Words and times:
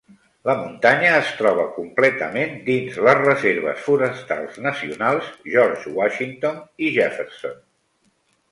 La 0.49 0.53
muntanya 0.59 1.09
es 1.17 1.27
troba 1.41 1.65
completament 1.75 2.55
dins 2.71 2.97
les 3.09 3.19
reserves 3.21 3.85
forestals 3.89 4.57
nacionals 4.69 5.31
George 5.57 5.95
Washington 6.01 6.61
i 6.89 6.93
Jefferson. 6.99 7.57